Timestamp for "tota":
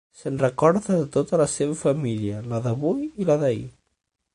1.17-1.39